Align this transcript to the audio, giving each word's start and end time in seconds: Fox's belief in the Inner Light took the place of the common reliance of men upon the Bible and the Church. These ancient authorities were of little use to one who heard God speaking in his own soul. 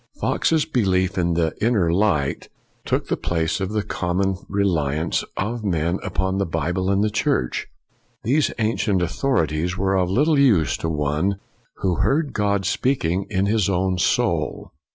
Fox's 0.19 0.65
belief 0.65 1.15
in 1.15 1.35
the 1.35 1.53
Inner 1.61 1.93
Light 1.93 2.49
took 2.85 3.05
the 3.05 3.15
place 3.15 3.59
of 3.61 3.69
the 3.69 3.83
common 3.83 4.35
reliance 4.49 5.23
of 5.37 5.63
men 5.63 5.99
upon 6.01 6.39
the 6.39 6.45
Bible 6.47 6.89
and 6.89 7.03
the 7.03 7.11
Church. 7.11 7.67
These 8.23 8.51
ancient 8.57 9.03
authorities 9.03 9.77
were 9.77 9.95
of 9.95 10.09
little 10.09 10.39
use 10.39 10.75
to 10.77 10.89
one 10.89 11.39
who 11.83 11.97
heard 11.97 12.33
God 12.33 12.65
speaking 12.65 13.27
in 13.29 13.45
his 13.45 13.69
own 13.69 13.99
soul. 13.99 14.71